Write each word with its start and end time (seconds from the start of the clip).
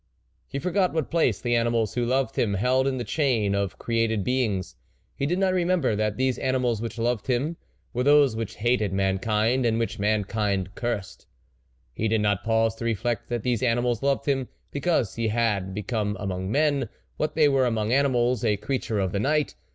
He 0.47 0.57
forgot 0.57 0.93
what 0.93 1.11
place 1.11 1.39
the 1.39 1.55
animals, 1.55 1.93
who 1.93 2.03
loved 2.03 2.35
him, 2.35 2.55
held 2.55 2.87
in 2.87 2.97
the 2.97 3.03
chain 3.03 3.53
of 3.53 3.77
created 3.77 4.23
beings. 4.23 4.75
He 5.15 5.27
did 5.27 5.37
not 5.37 5.53
remember 5.53 5.95
that 5.95 6.17
these 6.17 6.39
animals 6.39 6.81
which 6.81 6.97
loved 6.97 7.27
him, 7.27 7.55
were 7.93 8.01
those 8.01 8.35
which 8.35 8.55
hated 8.55 8.91
mankind, 8.93 9.63
and 9.63 9.77
which 9.77 9.99
man 9.99 10.23
kind 10.23 10.73
cursed. 10.73 11.27
He 11.93 12.07
did 12.07 12.21
not 12.21 12.43
pause 12.43 12.73
to 12.77 12.83
reflect 12.85 13.29
that 13.29 13.43
these 13.43 13.61
animals 13.61 14.01
loved 14.01 14.25
him, 14.25 14.47
because 14.71 15.13
he 15.13 15.27
had 15.27 15.71
be 15.71 15.83
come 15.83 16.17
among 16.19 16.51
men, 16.51 16.89
what 17.17 17.35
they 17.35 17.47
were 17.47 17.67
among 17.67 17.93
animals; 17.93 18.43
a 18.43 18.57
creature 18.57 18.97
of 18.97 19.11
the 19.11 19.19
night 19.19 19.53